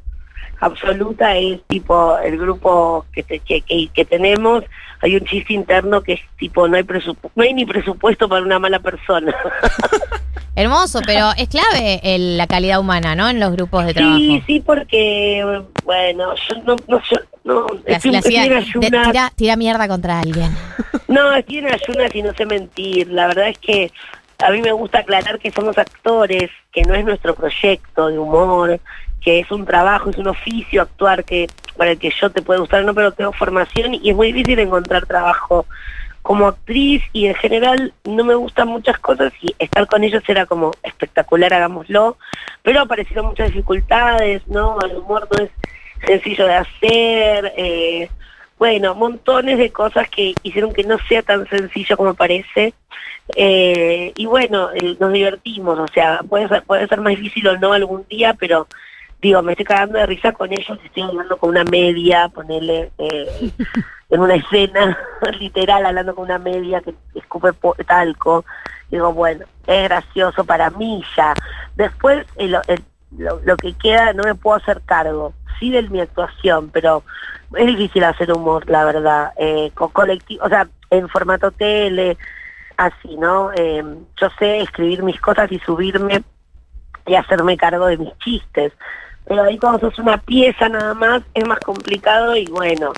absoluta 0.61 1.37
es 1.37 1.61
tipo 1.67 2.19
el 2.19 2.39
grupo 2.39 3.05
que, 3.13 3.23
te- 3.23 3.41
que, 3.41 3.61
que- 3.63 4.05
tenemos. 4.05 4.65
Hay 5.03 5.15
un 5.15 5.25
chiste 5.27 5.53
interno 5.53 6.01
que 6.03 6.15
es 6.15 6.21
tipo, 6.39 6.67
no 6.69 6.77
hay, 6.77 6.83
presupu- 6.83 7.31
no 7.35 7.43
hay 7.43 7.53
ni 7.53 7.67
presupuesto 7.67 8.29
para 8.29 8.43
una 8.43 8.59
mala 8.59 8.79
persona. 8.81 9.35
Hermoso, 10.55 11.01
pero 11.05 11.33
es 11.37 11.49
clave 11.49 12.01
el- 12.03 12.39
la 12.39 12.47
calidad 12.47 12.81
humana, 12.81 13.15
¿no? 13.15 13.29
En 13.29 13.39
los 13.39 13.53
grupos 13.53 13.85
de 13.85 13.93
trabajo. 13.93 14.17
Sí, 14.17 14.43
sí, 14.47 14.61
porque, 14.65 15.45
bueno, 15.85 16.35
yo 16.49 16.55
no, 16.65 16.77
no, 16.89 16.99
yo, 17.11 17.17
no, 17.45 17.67
La- 17.87 17.97
estoy, 17.97 18.11
la 18.13 18.19
estoy 18.21 18.37
hacía- 18.37 18.45
en 18.45 18.49
de- 18.81 18.87
ayunas. 18.87 19.07
tira, 19.11 19.33
tira 19.37 19.57
mierda 19.57 19.87
contra 19.89 20.21
alguien. 20.21 20.51
No, 21.09 21.33
estoy 21.37 21.59
en 21.59 21.67
ayunas 21.73 22.13
y 22.15 22.23
no 22.23 22.35
sé 22.35 22.47
mentir. 22.47 23.07
La 23.13 23.29
verdad 23.29 23.49
es 23.49 23.59
que 23.59 23.93
a 24.45 24.51
mí 24.51 24.61
me 24.61 24.73
gusta 24.73 24.99
aclarar 24.99 25.39
que 25.39 25.53
somos 25.53 25.79
actores, 25.79 26.51
que 26.73 26.83
no 26.83 26.95
es 26.95 27.05
nuestro 27.05 27.33
proyecto 27.37 28.09
de 28.09 28.19
humor, 28.19 28.81
que 29.27 29.41
es 29.41 29.51
un 29.51 29.67
trabajo, 29.67 30.09
es 30.09 30.19
un 30.19 30.29
oficio 30.29 30.83
actuar 30.83 31.25
que 31.25 31.49
para 31.77 31.91
el 31.91 31.99
que 31.99 32.13
yo 32.13 32.31
te 32.31 32.43
puede 32.43 32.61
gustar 32.61 32.85
no, 32.85 32.95
pero 32.95 33.11
tengo 33.11 33.33
formación 33.33 33.95
y 33.95 34.11
es 34.11 34.15
muy 34.15 34.31
difícil 34.31 34.61
encontrar 34.61 35.05
trabajo 35.05 35.67
como 36.23 36.47
actriz 36.47 37.03
y 37.13 37.27
en 37.27 37.35
general 37.35 37.93
no 38.05 38.23
me 38.23 38.37
gustan 38.37 38.69
muchas 38.69 39.01
cosas 39.01 39.33
y 39.43 39.53
estar 39.59 39.89
con 39.89 40.05
ellos 40.05 40.23
era 40.29 40.47
como 40.47 40.71
espectacular, 40.81 41.53
hagámoslo, 41.53 42.19
pero 42.63 42.83
aparecieron 42.83 43.27
muchas 43.27 43.49
dificultades, 43.49 44.47
¿no? 44.47 44.79
El 44.81 44.99
humor 44.99 45.27
no 45.33 45.45
es 45.45 45.51
sencillo 46.07 46.47
de 46.47 46.55
hacer, 46.55 47.53
eh, 47.57 48.09
bueno, 48.61 48.95
montones 48.95 49.59
de 49.59 49.73
cosas 49.73 50.09
que 50.09 50.35
hicieron 50.45 50.73
que 50.73 50.85
no 50.85 50.99
sea 51.09 51.23
tan 51.23 51.49
sencillo 51.49 51.97
como 51.97 52.15
parece. 52.15 52.75
Eh, 53.35 54.13
y 54.15 54.27
bueno, 54.27 54.71
nos 55.01 55.13
divertimos, 55.13 55.81
o 55.81 55.89
sea, 55.89 56.21
puede 56.29 56.47
ser, 56.47 56.63
puede 56.63 56.87
ser 56.87 57.01
más 57.01 57.17
difícil 57.17 57.49
o 57.49 57.59
no 57.59 57.73
algún 57.73 58.07
día, 58.09 58.35
pero 58.35 58.69
digo, 59.21 59.43
me 59.43 59.53
estoy 59.53 59.65
cagando 59.65 59.99
de 59.99 60.07
risa 60.07 60.33
con 60.33 60.53
ellos, 60.53 60.79
estoy 60.85 61.03
hablando 61.03 61.37
con 61.37 61.51
una 61.51 61.65
media, 61.65 62.29
ponerle 62.29 62.91
eh, 62.99 63.53
en 64.11 64.21
una 64.21 64.35
escena 64.35 64.97
literal, 65.41 65.87
hablando 65.87 66.15
con 66.15 66.25
una 66.25 66.39
media 66.39 66.81
que 66.81 66.95
escupe 67.15 67.53
talco. 67.87 68.45
Digo, 68.91 69.13
bueno, 69.13 69.45
es 69.67 69.85
gracioso 69.85 70.45
para 70.45 70.71
mí 70.71 71.03
ya. 71.17 71.35
Después, 71.75 72.25
lo 72.39 73.57
que 73.57 73.73
queda, 73.75 74.13
no 74.13 74.23
me 74.23 74.35
puedo 74.35 74.57
hacer 74.57 74.81
cargo, 74.85 75.33
sí 75.59 75.71
de 75.71 75.83
mi 75.83 76.01
actuación, 76.01 76.71
pero 76.71 77.03
es 77.57 77.67
difícil 77.67 78.05
hacer 78.05 78.33
humor, 78.33 78.69
la 78.69 78.85
verdad, 78.85 79.33
eh, 79.37 79.71
con 79.75 79.91
colectivo, 79.91 80.45
o 80.45 80.49
sea, 80.49 80.69
en 80.91 81.09
formato 81.09 81.51
tele, 81.51 82.17
así, 82.77 83.17
¿no? 83.17 83.51
Eh, 83.55 83.83
yo 84.21 84.29
sé 84.39 84.61
escribir 84.61 85.03
mis 85.03 85.21
cosas 85.21 85.51
y 85.51 85.59
subirme 85.61 86.23
y 87.07 87.15
hacerme 87.15 87.57
cargo 87.57 87.87
de 87.87 87.99
mis 87.99 88.17
chistes, 88.19 88.73
pero 89.27 89.43
ahí 89.43 89.59
cuando 89.59 89.81
sos 89.81 89.99
una 89.99 90.19
pieza 90.19 90.69
nada 90.69 90.95
más 90.95 91.23
es 91.35 91.47
más 91.47 91.59
complicado 91.61 92.37
y 92.37 92.47
bueno, 92.47 92.93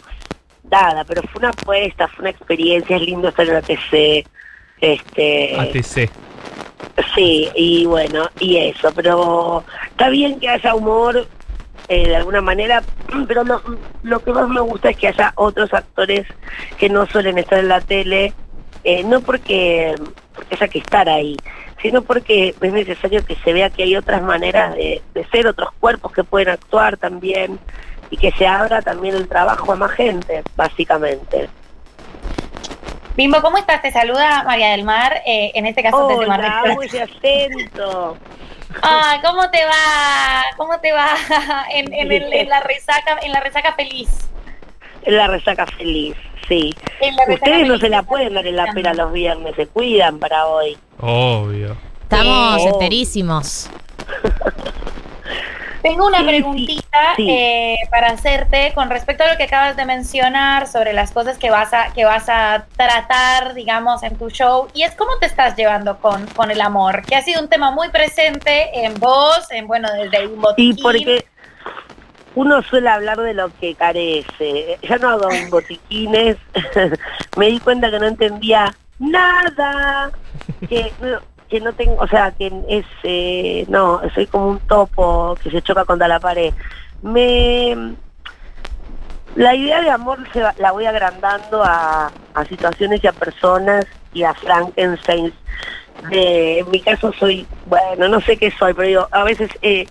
nada, 0.71 1.05
pero 1.05 1.23
fue 1.23 1.41
una 1.41 1.51
apuesta, 1.51 2.09
fue 2.09 2.23
una 2.23 2.31
experiencia, 2.31 2.97
es 2.97 3.03
lindo 3.03 3.29
estar 3.29 3.49
en 3.49 3.57
ATC, 3.57 4.27
este... 4.81 5.59
ATC. 5.59 6.11
Sí, 7.15 7.49
y 7.55 7.87
bueno, 7.87 8.29
y 8.41 8.57
eso, 8.57 8.93
pero 8.95 9.65
está 9.91 10.09
bien 10.09 10.39
que 10.41 10.49
haya 10.49 10.75
humor 10.75 11.27
eh, 11.89 12.09
de 12.09 12.17
alguna 12.17 12.43
manera, 12.43 12.83
pero 13.29 13.45
lo, 13.45 13.63
lo 14.03 14.21
que 14.21 14.33
más 14.33 14.49
me 14.49 14.61
gusta 14.61 14.91
es 14.91 14.97
que 14.97 15.09
haya 15.09 15.33
otros 15.37 15.73
actores 15.73 16.27
que 16.77 16.89
no 16.89 17.07
suelen 17.07 17.39
estar 17.39 17.59
en 17.59 17.69
la 17.69 17.81
tele, 17.81 18.35
eh, 18.85 19.03
no 19.05 19.21
porque, 19.21 19.95
porque 20.39 20.55
haya 20.55 20.69
que 20.69 20.79
estar 20.79 21.09
ahí, 21.09 21.37
sino 21.83 22.03
porque 22.03 22.55
es 22.61 22.73
necesario 22.73 23.25
que 23.25 23.35
se 23.37 23.53
vea 23.53 23.71
que 23.71 23.83
hay 23.83 23.97
otras 23.97 24.23
maneras 24.23 24.75
de, 24.75 25.03
de 25.15 25.25
ser, 25.27 25.47
otros 25.47 25.71
cuerpos 25.81 26.13
que 26.13 26.25
pueden 26.25 26.49
actuar 26.51 26.97
también 26.97 27.59
y 28.11 28.17
que 28.17 28.31
se 28.33 28.47
abra 28.47 28.81
también 28.83 29.15
el 29.17 29.29
trabajo 29.29 29.73
a 29.73 29.77
más 29.77 29.91
gente, 29.93 30.43
básicamente. 30.57 31.49
Bimbo, 33.17 33.43
¿cómo 33.43 33.59
estás? 33.59 33.83
Te 33.83 33.91
saluda 33.91 34.45
María 34.45 34.71
del 34.71 34.85
Mar, 34.85 35.23
eh, 35.27 35.51
en 35.55 35.67
este 35.67 35.83
caso 35.83 36.07
desde 36.07 36.27
Mar 36.27 36.41
del 36.41 36.53
Plata. 36.53 37.05
acento. 37.05 38.17
Ah, 38.83 39.19
¿cómo 39.25 39.51
te 39.51 39.65
va? 39.65 40.45
¿Cómo 40.57 40.79
te 40.79 40.93
va 40.93 41.09
en, 41.73 41.93
en 41.93 42.13
el- 42.13 42.33
en 42.33 42.49
la 42.49 42.61
resaca, 42.61 43.19
en 43.23 43.33
la 43.33 43.41
resaca 43.41 43.73
feliz? 43.73 44.09
Es 45.03 45.13
la 45.13 45.27
resaca 45.27 45.67
feliz, 45.67 46.17
sí. 46.49 46.75
Ustedes 47.29 47.67
no 47.69 47.79
se 47.79 47.89
la 47.89 48.03
pueden 48.03 48.35
dar 48.35 48.47
en 48.47 48.57
la 48.57 48.73
pera 48.73 48.95
los 48.95 49.13
viernes, 49.13 49.55
se 49.57 49.67
cuidan 49.67 50.19
para 50.19 50.47
hoy. 50.47 50.77
Obvio. 51.01 51.77
Estamos 52.03 52.63
Sí. 52.63 52.69
enterísimos. 52.69 53.71
Tengo 55.83 56.07
una 56.09 56.19
Sí, 56.19 56.25
sí, 56.25 56.29
preguntita 56.29 56.99
sí. 57.17 57.31
eh, 57.31 57.77
para 57.91 58.09
hacerte 58.09 58.73
con 58.75 58.91
respecto 58.91 59.23
a 59.23 59.29
lo 59.31 59.37
que 59.37 59.45
acabas 59.45 59.77
de 59.77 59.85
mencionar 59.85 60.67
sobre 60.67 60.93
las 60.93 61.13
cosas 61.13 61.39
que 61.39 61.51
vas 61.51 61.73
a 61.73 61.93
que 61.95 62.05
vas 62.05 62.29
a 62.29 62.67
tratar, 62.77 63.55
digamos, 63.55 64.03
en 64.03 64.17
tu 64.17 64.29
show. 64.29 64.67
Y 64.75 64.83
es 64.83 64.95
cómo 64.97 65.13
te 65.21 65.27
estás 65.27 65.55
llevando 65.57 65.99
con, 66.01 66.27
con 66.29 66.51
el 66.51 66.61
amor, 66.63 67.03
que 67.07 67.15
ha 67.15 67.23
sido 67.23 67.41
un 67.41 67.49
tema 67.49 67.71
muy 67.71 67.91
presente 67.91 68.71
en 68.85 68.95
vos, 68.99 69.47
en 69.53 69.69
bueno, 69.69 69.89
desde 69.93 70.27
un 70.27 70.35
Sí, 70.35 70.41
botiquín. 70.41 70.83
porque 70.83 71.25
uno 72.39 72.63
suele 72.63 72.89
hablar 72.89 73.19
de 73.19 73.35
lo 73.35 73.51
que 73.61 73.75
carece. 73.75 74.79
Ya 74.83 74.97
no 74.99 75.09
hago 75.11 75.29
botiquines. 75.51 76.37
Me 77.37 77.47
di 77.49 77.59
cuenta 77.59 77.91
que 77.91 77.99
no 77.99 78.07
entendía 78.07 78.75
nada. 79.01 80.11
Que 80.69 80.93
no, 81.01 81.19
que 81.49 81.61
no 81.61 81.73
tengo, 81.73 81.97
o 81.99 82.07
sea, 82.07 82.31
que 82.33 82.53
es, 82.69 82.87
eh, 83.03 83.65
no, 83.69 84.01
soy 84.15 84.27
como 84.27 84.49
un 84.51 84.61
topo 84.61 85.37
que 85.43 85.51
se 85.51 85.63
choca 85.63 85.85
contra 85.85 86.07
la 86.07 86.21
pared. 86.21 86.53
Me, 87.03 87.77
la 89.35 89.55
idea 89.57 89.81
de 89.81 89.91
amor 89.91 90.19
se 90.33 90.41
va- 90.41 90.55
la 90.59 90.71
voy 90.73 90.87
agrandando 90.87 91.63
a, 91.65 92.13
a 92.35 92.45
situaciones 92.45 93.03
y 93.03 93.07
a 93.09 93.13
personas 93.13 93.87
y 94.13 94.23
a 94.23 94.35
Frankenstein. 94.35 95.33
En 96.11 96.71
mi 96.71 96.81
caso 96.83 97.13
soy, 97.19 97.47
bueno, 97.67 98.07
no 98.09 98.21
sé 98.21 98.37
qué 98.37 98.53
soy, 98.53 98.75
pero 98.75 98.87
digo, 98.89 99.09
a 99.11 99.25
veces 99.25 99.51
eh, 99.63 99.89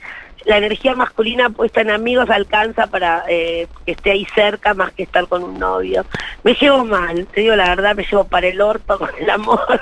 la 0.47 0.57
energía 0.57 0.95
masculina 0.95 1.49
puesta 1.49 1.81
en 1.81 1.91
amigos 1.91 2.29
alcanza 2.29 2.87
para 2.87 3.25
eh, 3.27 3.67
que 3.85 3.91
esté 3.91 4.11
ahí 4.11 4.25
cerca 4.33 4.73
más 4.73 4.93
que 4.93 5.03
estar 5.03 5.27
con 5.27 5.43
un 5.43 5.59
novio. 5.59 6.05
Me 6.43 6.53
llevo 6.53 6.85
mal, 6.85 7.27
te 7.27 7.41
digo 7.41 7.55
la 7.55 7.67
verdad, 7.67 7.95
me 7.95 8.03
llevo 8.03 8.23
para 8.23 8.47
el 8.47 8.61
orto 8.61 8.97
con 8.97 9.09
el 9.19 9.29
amor. 9.29 9.81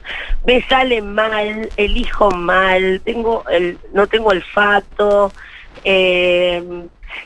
me 0.46 0.62
sale 0.68 1.02
mal, 1.02 1.68
elijo 1.76 2.30
mal, 2.30 3.02
tengo 3.04 3.44
el, 3.50 3.78
no 3.92 4.06
tengo 4.06 4.30
olfato, 4.30 5.32
eh, 5.84 6.62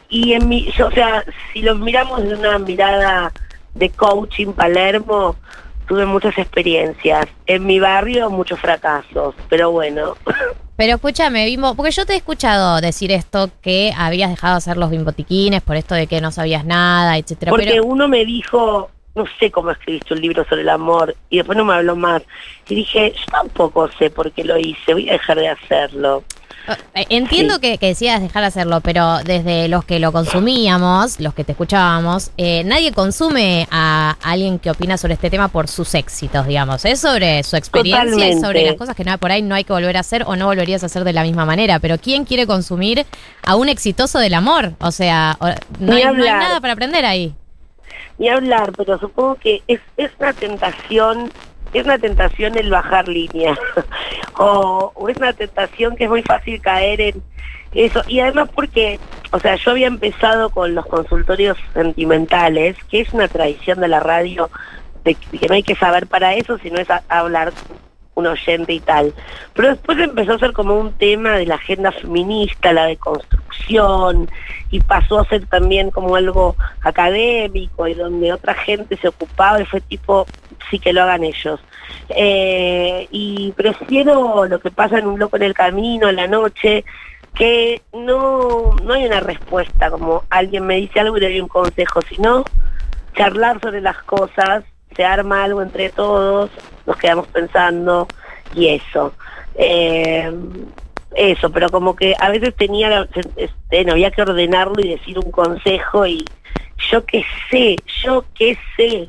y 0.09 0.33
en 0.33 0.49
mi, 0.49 0.71
yo, 0.73 0.89
o 0.89 0.91
sea, 0.91 1.25
si 1.53 1.63
lo 1.63 1.77
miramos 1.77 2.25
de 2.25 2.35
una 2.35 2.59
mirada 2.59 3.33
de 3.75 3.91
coaching 3.91 4.53
Palermo, 4.53 5.37
tuve 5.87 6.07
muchas 6.07 6.37
experiencias. 6.39 7.27
En 7.47 7.67
mi 7.67 7.79
barrio 7.79 8.31
muchos 8.31 8.59
fracasos, 8.59 9.37
pero 9.49 9.71
bueno. 9.71 10.17
Pero 10.81 10.95
escúchame, 10.95 11.45
Bimbo, 11.45 11.75
porque 11.75 11.91
yo 11.91 12.07
te 12.07 12.15
he 12.15 12.17
escuchado 12.17 12.81
decir 12.81 13.13
esto 13.13 13.51
que 13.61 13.93
habías 13.95 14.31
dejado 14.31 14.55
de 14.55 14.59
hacer 14.59 14.79
los 14.79 14.89
bimbotiquines 14.89 15.61
por 15.61 15.77
esto 15.77 15.95
de 15.95 16.07
que 16.07 16.23
no 16.23 16.33
sabías 16.33 16.65
nada, 16.65 17.19
etcétera. 17.19 17.51
Porque 17.51 17.67
Pero 17.67 17.85
uno 17.85 18.09
me 18.09 18.25
dijo, 18.25 18.89
no 19.15 19.27
sé 19.39 19.51
cómo 19.51 19.73
escribiste 19.73 20.15
un 20.15 20.23
libro 20.23 20.43
sobre 20.47 20.63
el 20.63 20.71
amor, 20.71 21.15
y 21.29 21.37
después 21.37 21.59
no 21.59 21.67
me 21.67 21.75
habló 21.75 21.97
más. 21.97 22.23
Y 22.67 22.77
dije, 22.77 23.13
yo 23.15 23.25
tampoco 23.31 23.91
sé 23.99 24.09
por 24.09 24.33
qué 24.33 24.43
lo 24.43 24.57
hice, 24.57 24.95
voy 24.95 25.11
a 25.11 25.13
dejar 25.13 25.37
de 25.37 25.49
hacerlo. 25.49 26.25
Eh, 26.95 27.07
entiendo 27.09 27.55
Sí. 27.55 27.61
que, 27.61 27.79
que 27.79 27.87
decías 27.89 28.21
dejar 28.21 28.43
de 28.43 28.49
hacerlo, 28.49 28.81
pero 28.81 29.19
desde 29.25 29.69
los 29.69 29.85
que 29.85 29.99
lo 29.99 30.13
consumíamos, 30.13 31.19
los 31.21 31.35
que 31.35 31.45
te 31.45 31.53
escuchábamos, 31.53 32.31
eh, 32.37 32.63
nadie 32.65 32.93
consume 32.93 33.67
a 33.71 34.17
alguien 34.23 34.59
que 34.59 34.71
opina 34.71 34.97
sobre 34.97 35.15
este 35.15 35.31
tema 35.31 35.49
por 35.49 35.69
sus 35.69 35.95
éxitos, 35.95 36.47
digamos. 36.47 36.85
Es 36.85 37.01
sobre 37.01 37.43
su 37.43 37.57
experiencia 37.57 38.05
y 38.05 38.11
Totalmente. 38.11 38.47
sobre 38.47 38.67
las 38.67 38.75
cosas 38.77 38.95
que 38.97 39.05
no, 39.05 39.17
por 39.19 39.33
ahí 39.33 39.43
no 39.43 39.55
hay 39.55 39.65
que 39.65 39.73
volver 39.73 39.97
a 39.97 40.01
hacer 40.01 40.25
o 40.27 40.37
no 40.37 40.47
volverías 40.47 40.83
a 40.83 40.87
hacer 40.87 41.05
de 41.05 41.13
la 41.13 41.23
misma 41.23 41.45
manera. 41.45 41.79
Pero 41.79 41.99
¿quién 41.99 42.25
quiere 42.25 42.47
consumir 42.47 43.07
a 43.45 43.57
un 43.57 43.69
exitoso 43.69 44.19
del 44.19 44.35
amor? 44.35 44.75
O 44.81 44.91
sea, 44.91 45.37
no, 45.79 45.95
hay, 45.95 46.05
no 46.05 46.23
hay 46.25 46.31
nada 46.31 46.61
para 46.61 46.75
aprender 46.75 47.05
ahí. 47.05 47.35
Ni 48.19 48.29
hablar, 48.29 48.73
pero 48.77 48.99
supongo 48.99 49.37
que 49.37 49.63
es, 49.67 49.81
es 49.97 50.11
una 50.19 50.33
tentación, 50.35 51.33
es 51.79 51.85
una 51.85 51.99
tentación 51.99 52.57
el 52.57 52.71
bajar 52.71 53.09
línea. 53.09 53.57
o, 54.39 54.93
es 55.09 55.17
una 55.17 55.33
tentación 55.33 55.97
que 55.97 56.05
es 56.05 56.11
muy 56.11 56.23
fácil 56.23 56.61
caer 56.61 57.01
en 57.01 57.23
eso. 57.73 58.03
Y 58.09 58.21
además 58.21 58.49
porque, 58.55 58.99
o 59.31 59.39
sea, 59.39 59.57
yo 59.57 59.71
había 59.71 59.87
empezado 59.87 60.51
con 60.51 60.75
los 60.75 60.87
consultorios 60.87 61.57
sentimentales, 61.73 62.77
que 62.91 63.01
es 63.01 63.13
una 63.13 63.29
tradición 63.29 63.81
de 63.81 63.89
la 63.89 64.01
radio, 64.01 64.51
de 65.05 65.15
que 65.15 65.49
no 65.49 65.55
hay 65.55 65.63
que 65.63 65.77
saber 65.77 66.07
para 66.07 66.35
eso, 66.35 66.59
sino 66.59 66.79
es 66.79 66.89
hablar 67.09 67.53
un 68.15 68.27
oyente 68.27 68.73
y 68.73 68.81
tal. 68.81 69.15
Pero 69.55 69.69
después 69.69 69.99
empezó 69.99 70.35
a 70.35 70.39
ser 70.39 70.53
como 70.53 70.79
un 70.79 70.93
tema 70.93 71.37
de 71.37 71.47
la 71.47 71.57
agenda 71.57 71.93
feminista, 71.93 72.73
la 72.73 72.87
deconstrucción, 72.87 74.29
y 74.71 74.81
pasó 74.81 75.21
a 75.21 75.25
ser 75.27 75.47
también 75.47 75.91
como 75.91 76.17
algo 76.17 76.57
académico 76.83 77.89
y 77.89 77.95
donde 77.95 78.33
otra 78.33 78.55
gente 78.55 78.97
se 78.97 79.09
ocupaba 79.09 79.61
y 79.61 79.65
fue 79.65 79.81
tipo, 79.81 80.27
sí 80.71 80.79
que 80.79 80.93
lo 80.93 81.03
hagan 81.03 81.25
ellos. 81.25 81.61
Eh, 82.11 83.09
y 83.11 83.53
prefiero 83.53 84.47
lo 84.47 84.61
que 84.61 84.71
pasa 84.71 84.99
en 84.99 85.07
un 85.07 85.19
loco 85.19 85.37
en 85.37 85.45
el 85.45 85.55
camino, 85.55 86.09
en 86.09 86.17
la 86.17 86.27
noche, 86.27 86.85
que 87.35 87.83
no, 87.93 88.75
no 88.83 88.95
hay 88.95 89.07
una 89.07 89.21
respuesta, 89.21 89.91
como 89.91 90.25
alguien 90.31 90.67
me 90.67 90.77
dice 90.77 91.01
algo 91.01 91.17
y 91.17 91.21
le 91.21 91.31
doy 91.31 91.41
un 91.41 91.49
consejo, 91.49 92.01
sino 92.03 92.45
charlar 93.15 93.61
sobre 93.61 93.81
las 93.81 93.99
cosas, 94.03 94.65
se 94.97 95.05
arma 95.05 95.45
algo 95.45 95.63
entre 95.63 95.91
todos, 95.91 96.51
nos 96.87 96.97
quedamos 96.97 97.27
pensando 97.29 98.09
y 98.55 98.69
eso. 98.69 99.13
Eh, 99.55 100.33
eso, 101.15 101.51
pero 101.51 101.69
como 101.71 101.97
que 101.97 102.15
a 102.19 102.31
veces 102.31 102.55
tenía, 102.55 103.09
este, 103.37 103.85
no 103.85 103.93
había 103.93 104.11
que 104.11 104.23
ordenarlo 104.23 104.81
y 104.81 104.89
decir 104.89 105.19
un 105.19 105.31
consejo 105.31 106.07
y 106.07 106.25
yo 106.91 107.05
qué 107.05 107.25
sé, 107.51 107.77
yo 108.03 108.25
qué 108.35 108.59
sé. 108.77 109.09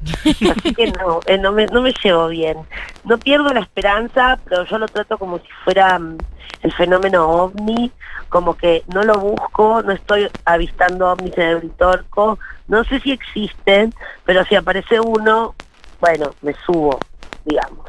Así 0.51 0.73
que 0.73 0.91
no, 0.91 1.19
eh, 1.25 1.37
no, 1.37 1.51
me, 1.51 1.65
no 1.67 1.81
me 1.81 1.93
llevo 2.03 2.27
bien. 2.27 2.57
No 3.03 3.17
pierdo 3.17 3.53
la 3.53 3.61
esperanza, 3.61 4.39
pero 4.45 4.65
yo 4.65 4.77
lo 4.77 4.87
trato 4.87 5.17
como 5.17 5.39
si 5.39 5.47
fuera 5.63 5.97
mm, 5.97 6.17
el 6.63 6.73
fenómeno 6.73 7.27
ovni, 7.27 7.91
como 8.29 8.55
que 8.55 8.83
no 8.93 9.03
lo 9.03 9.17
busco, 9.19 9.81
no 9.81 9.91
estoy 9.91 10.29
avistando 10.45 11.11
ovnis 11.11 11.37
en 11.37 11.43
el 11.47 11.57
Britorco, 11.57 12.39
no 12.67 12.83
sé 12.83 12.99
si 12.99 13.11
existen, 13.11 13.93
pero 14.25 14.45
si 14.45 14.55
aparece 14.55 14.99
uno, 14.99 15.55
bueno, 15.99 16.31
me 16.41 16.53
subo, 16.65 16.99
digamos. 17.45 17.85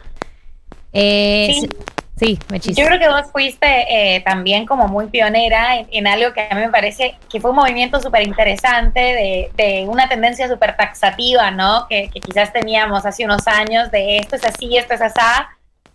Eh, 0.93 1.61
Sí. 1.61 1.69
Sí, 2.23 2.39
Mechis. 2.51 2.77
Yo 2.77 2.87
creo 2.87 2.99
que 2.99 3.09
vos 3.09 3.31
fuiste 3.33 3.67
eh, 4.17 4.21
también 4.21 4.67
como 4.67 4.89
muy 4.89 5.09
pionera 5.09 5.77
en, 5.77 5.89
en 5.91 6.07
algo 6.07 6.33
que 6.33 6.47
a 6.49 6.55
mí 6.55 6.61
me 6.61 6.71
parece 6.71 7.17
que 7.31 7.41
fue 7.41 7.51
un 7.51 7.57
movimiento 7.57 8.01
súper 8.01 8.27
interesante 8.27 9.01
de, 9.01 9.51
de 9.55 9.87
una 9.89 10.09
tendencia 10.09 10.49
súper 10.49 10.77
taxativa, 10.77 11.51
¿no? 11.51 11.87
Que, 11.89 12.11
que 12.11 12.21
quizás 12.21 12.53
teníamos 12.53 13.05
hace 13.05 13.25
unos 13.25 13.47
años 13.47 13.91
de 13.91 14.19
esto 14.19 14.37
es 14.37 14.45
así, 14.45 14.77
esto 14.77 14.95
es 14.95 15.03
asá, 15.03 15.49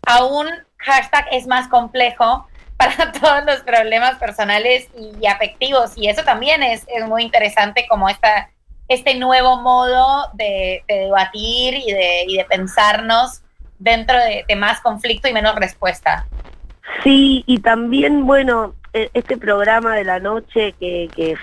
a 0.05 0.25
un 0.25 0.47
hashtag 0.77 1.27
es 1.31 1.47
más 1.47 1.67
complejo 1.67 2.47
para 2.77 3.11
todos 3.11 3.45
los 3.45 3.61
problemas 3.61 4.17
personales 4.17 4.87
y 4.95 5.25
afectivos. 5.25 5.93
Y 5.95 6.09
eso 6.09 6.23
también 6.23 6.61
es, 6.61 6.85
es 6.87 7.07
muy 7.07 7.23
interesante 7.23 7.87
como 7.87 8.09
esta, 8.09 8.49
este 8.87 9.15
nuevo 9.15 9.61
modo 9.61 10.29
de, 10.33 10.83
de 10.87 10.95
debatir 10.99 11.73
y 11.75 11.91
de, 11.91 12.25
y 12.27 12.37
de 12.37 12.45
pensarnos 12.45 13.41
dentro 13.79 14.15
de, 14.17 14.45
más 14.55 14.81
conflicto 14.81 15.27
y 15.27 15.33
menos 15.33 15.55
respuesta. 15.55 16.27
Sí, 17.03 17.43
y 17.45 17.59
también, 17.59 18.25
bueno, 18.25 18.75
e- 18.93 19.09
este 19.13 19.37
programa 19.37 19.95
de 19.95 20.03
la 20.03 20.19
noche 20.19 20.73
que, 20.79 21.11
que 21.15 21.35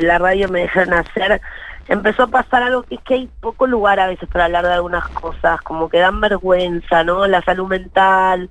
la 0.00 0.18
radio 0.18 0.48
me 0.48 0.62
dejaron 0.62 0.94
hacer, 0.94 1.40
empezó 1.88 2.24
a 2.24 2.28
pasar 2.28 2.62
algo 2.62 2.84
que 2.84 2.96
es 2.96 3.00
que 3.02 3.14
hay 3.14 3.30
poco 3.40 3.66
lugar 3.66 4.00
a 4.00 4.06
veces 4.06 4.28
para 4.28 4.46
hablar 4.46 4.66
de 4.66 4.72
algunas 4.72 5.08
cosas, 5.10 5.60
como 5.62 5.88
que 5.88 5.98
dan 5.98 6.20
vergüenza, 6.20 7.04
¿no? 7.04 7.26
La 7.26 7.42
salud 7.42 7.68
mental, 7.68 8.50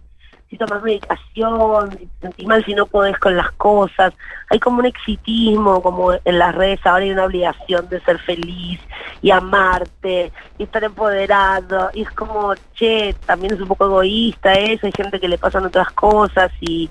si 0.49 0.57
tomas 0.57 0.81
medicación, 0.81 1.91
si 1.91 2.05
te 2.05 2.21
sentís 2.21 2.47
mal 2.47 2.63
si 2.65 2.73
no 2.73 2.85
podés 2.85 3.17
con 3.19 3.35
las 3.35 3.51
cosas. 3.53 4.13
Hay 4.49 4.59
como 4.59 4.79
un 4.79 4.85
exitismo, 4.85 5.81
como 5.81 6.13
en 6.13 6.39
las 6.39 6.55
redes 6.55 6.79
ahora 6.85 7.03
hay 7.03 7.11
una 7.11 7.25
obligación 7.25 7.89
de 7.89 7.99
ser 8.01 8.17
feliz 8.19 8.79
y 9.21 9.31
amarte 9.31 10.31
y 10.57 10.63
estar 10.63 10.83
empoderado. 10.83 11.89
Y 11.93 12.03
es 12.03 12.11
como, 12.11 12.53
che, 12.73 13.15
también 13.25 13.53
es 13.53 13.61
un 13.61 13.67
poco 13.67 13.85
egoísta 13.85 14.53
eso, 14.53 14.85
hay 14.85 14.93
gente 14.93 15.19
que 15.19 15.27
le 15.27 15.37
pasan 15.37 15.65
otras 15.65 15.91
cosas 15.91 16.51
y 16.61 16.89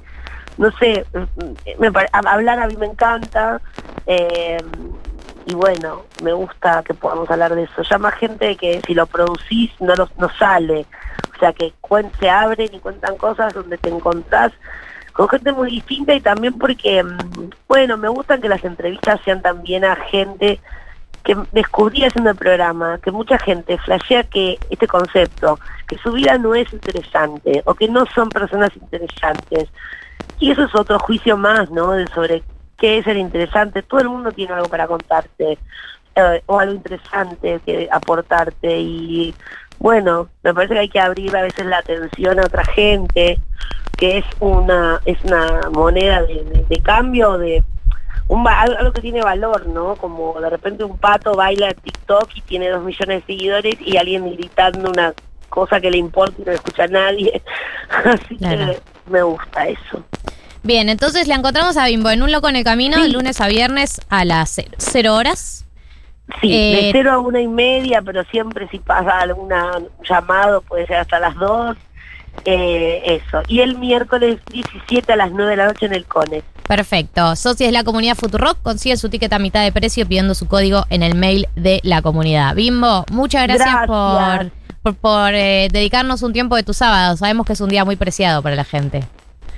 no 0.59 0.71
sé, 0.73 1.05
me, 1.79 1.91
hablar 2.13 2.59
a 2.59 2.67
mí 2.67 2.77
me 2.77 2.87
encanta. 2.87 3.61
Eh, 4.07 4.59
y 5.47 5.55
bueno, 5.55 6.03
me 6.23 6.33
gusta 6.33 6.83
que 6.83 6.93
podamos 6.93 7.31
hablar 7.31 7.55
de 7.55 7.63
eso. 7.63 7.99
Más 8.01 8.15
gente 8.15 8.57
que 8.57 8.81
si 8.85 8.95
lo 8.95 9.07
producís 9.07 9.71
no, 9.81 9.95
no 9.95 10.29
sale. 10.39 10.87
O 11.35 11.39
sea, 11.39 11.53
que 11.53 11.73
se 12.19 12.29
abren 12.29 12.75
y 12.75 12.81
cuentan 12.81 13.17
cosas 13.17 13.55
donde 13.55 13.79
te 13.79 13.89
encontrás 13.89 14.53
con 15.13 15.29
gente 15.29 15.53
muy 15.53 15.71
distinta 15.71 16.15
y 16.15 16.21
también 16.21 16.59
porque, 16.59 17.03
mm, 17.03 17.51
bueno, 17.69 17.97
me 17.97 18.09
gustan 18.09 18.41
que 18.41 18.49
las 18.49 18.65
entrevistas 18.65 19.21
sean 19.25 19.41
también 19.41 19.85
a 19.85 19.95
gente 19.95 20.61
que 21.23 21.37
descubrí 21.53 22.05
haciendo 22.05 22.31
el 22.31 22.37
programa, 22.37 22.99
que 23.03 23.13
mucha 23.13 23.39
gente 23.39 23.79
flashea 23.79 24.25
que 24.25 24.59
este 24.69 24.87
concepto, 24.87 25.59
que 25.87 25.97
su 25.99 26.13
vida 26.13 26.39
no 26.39 26.55
es 26.55 26.73
interesante 26.73 27.63
o 27.67 27.75
que 27.75 27.89
no 27.89 28.05
son 28.07 28.29
personas 28.31 28.71
interesantes. 28.77 29.69
Y 30.41 30.51
eso 30.51 30.65
es 30.65 30.75
otro 30.75 30.99
juicio 30.99 31.37
más, 31.37 31.71
¿no? 31.71 31.93
De 31.93 32.07
sobre 32.09 32.43
qué 32.79 32.99
es 32.99 33.07
el 33.07 33.19
interesante. 33.19 33.83
Todo 33.83 34.01
el 34.01 34.09
mundo 34.09 34.33
tiene 34.33 34.55
algo 34.55 34.69
para 34.69 34.87
contarte 34.87 35.59
eh, 36.15 36.43
o 36.47 36.59
algo 36.59 36.75
interesante 36.75 37.61
que 37.65 37.89
aportarte 37.91 38.79
y 38.79 39.35
bueno, 39.79 40.29
me 40.43 40.55
parece 40.55 40.75
que 40.75 40.81
hay 40.81 40.89
que 40.89 41.01
abrir 41.01 41.37
a 41.37 41.43
veces 41.43 41.67
la 41.67 41.79
atención 41.79 42.41
a 42.41 42.47
otra 42.47 42.65
gente, 42.65 43.39
que 43.99 44.19
es 44.19 44.25
una 44.41 45.01
es 45.05 45.23
una 45.25 45.69
moneda 45.73 46.23
de, 46.23 46.81
cambio 46.83 47.37
de 47.37 47.63
un, 48.29 48.47
algo 48.49 48.93
que 48.93 49.03
tiene 49.03 49.23
valor, 49.23 49.67
¿no? 49.67 49.97
Como 49.97 50.41
de 50.41 50.51
repente 50.51 50.85
un 50.85 50.97
pato 50.99 51.35
baila 51.35 51.69
en 51.69 51.77
TikTok 51.77 52.31
y 52.35 52.41
tiene 52.43 52.71
dos 52.71 52.83
millones 52.83 53.21
de 53.21 53.27
seguidores 53.27 53.75
y 53.81 53.97
alguien 53.97 54.31
gritando 54.33 54.91
una 54.91 55.13
cosa 55.49 55.81
que 55.81 55.91
le 55.91 55.99
importa 55.99 56.35
y 56.41 56.45
no 56.45 56.53
escucha 56.53 56.85
a 56.85 56.89
nadie. 56.89 57.43
Así 58.05 58.37
que 58.37 58.79
me 59.11 59.23
gusta 59.23 59.69
eso. 59.69 60.03
Bien, 60.67 60.89
entonces 60.89 61.29
la 61.29 61.37
encontramos 61.37 61.77
a 61.77 61.87
Bimbo 61.87 62.11
en 62.11 62.25
un 62.25 62.33
loco 62.33 62.49
en 62.49 62.57
el 62.57 62.65
camino, 62.65 63.01
de 63.01 63.09
lunes 63.09 63.41
a 63.41 63.47
viernes 63.47 64.01
a 64.09 64.25
las 64.25 64.61
cero, 64.79 65.15
horas. 65.15 65.65
Sí, 66.41 66.49
de 66.49 66.89
eh, 66.89 66.91
cero 66.91 67.13
a 67.13 67.19
una 67.21 67.41
y 67.41 67.47
media, 67.47 68.03
pero 68.03 68.25
siempre 68.25 68.67
si 68.69 68.81
pasa 68.81 69.21
algún 69.21 69.49
llamado 70.03 70.63
puede 70.63 70.85
ser 70.89 70.97
hasta 70.97 71.21
las 71.21 71.37
dos. 71.37 71.77
Eh, 72.45 73.01
eso. 73.07 73.43
Y 73.47 73.61
el 73.61 73.79
miércoles 73.79 74.41
17 74.51 75.13
a 75.13 75.17
las 75.17 75.31
9 75.31 75.53
de 75.53 75.57
la 75.57 75.67
noche 75.69 75.87
en 75.87 75.95
el 75.95 76.05
CONE. 76.05 76.43
Perfecto. 76.67 77.37
Socios 77.37 77.69
de 77.69 77.73
la 77.73 77.85
comunidad 77.85 78.17
Futurock 78.17 78.61
consigue 78.63 78.97
su 78.97 79.09
ticket 79.09 79.33
a 79.33 79.39
mitad 79.39 79.63
de 79.63 79.71
precio 79.71 80.07
pidiendo 80.07 80.35
su 80.35 80.49
código 80.49 80.85
en 80.91 81.05
el 81.05 81.15
mail 81.15 81.47
de 81.55 81.81
la 81.85 82.03
comunidad. 82.03 82.57
Bimbo, 82.57 83.05
muchas 83.13 83.47
gracias, 83.47 83.87
por, 83.87 84.95
por, 84.97 85.35
eh, 85.35 85.69
dedicarnos 85.73 86.23
un 86.23 86.33
tiempo 86.33 86.57
de 86.57 86.65
tu 86.65 86.75
sábado. 86.75 87.17
Sabemos 87.17 87.47
que 87.47 87.53
es 87.53 87.61
un 87.61 87.71
día 87.71 87.85
muy 87.85 87.95
preciado 87.95 88.43
para 88.43 88.57
la 88.57 88.65
gente 88.65 89.05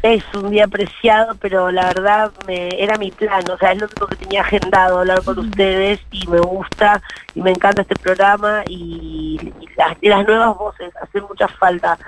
es 0.02 0.22
un 0.34 0.50
día 0.50 0.64
apreciado, 0.64 1.34
pero 1.40 1.70
la 1.70 1.86
verdad 1.86 2.32
me, 2.46 2.68
era 2.78 2.96
mi 2.98 3.10
plan, 3.10 3.42
o 3.50 3.58
sea, 3.58 3.72
es 3.72 3.80
lo 3.80 3.86
único 3.86 4.06
que 4.06 4.16
tenía 4.16 4.42
agendado 4.42 5.00
hablar 5.00 5.22
con 5.24 5.38
ustedes 5.38 6.00
y 6.10 6.26
me 6.28 6.40
gusta 6.40 7.02
y 7.34 7.42
me 7.42 7.50
encanta 7.50 7.82
este 7.82 7.96
programa 7.96 8.62
y, 8.68 9.52
las, 9.76 10.26
nuevas 10.26 10.56
voces 10.56 10.92
hacen 11.02 11.22
mucha 11.28 11.48
falta. 11.48 11.98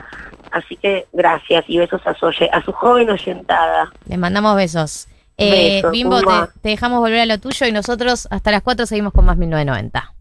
Así 0.51 0.77
que 0.77 1.07
gracias 1.13 1.65
y 1.69 1.79
besos 1.79 2.01
a 2.07 2.15
su, 2.15 2.27
a 2.27 2.63
su 2.63 2.73
joven 2.73 3.11
oyentada. 3.11 3.91
Le 4.07 4.17
mandamos 4.17 4.57
besos. 4.57 5.09
Eh, 5.37 5.83
Bimbo, 5.91 6.21
te, 6.21 6.27
te, 6.61 6.69
dejamos 6.71 7.01
volver 7.01 7.21
a 7.21 7.27
lo 7.27 7.39
tuyo 7.39 7.67
y 7.67 7.73
nosotros 7.73 8.29
hasta 8.31 8.51
las 8.51 8.63
4 8.63 8.85
seguimos 8.87 9.13
con 9.13 9.25
más 9.25 9.37
1990. 9.37 10.13